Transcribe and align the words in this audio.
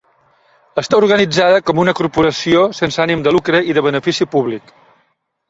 Està 0.81 0.95
organitzada 1.01 1.59
com 1.67 1.81
una 1.83 1.93
corporació 1.99 2.65
sense 2.79 3.05
ànim 3.05 3.23
de 3.29 3.35
lucre 3.37 3.61
i 3.75 3.79
de 3.81 3.87
benefici 3.91 4.29
públic. 4.35 4.75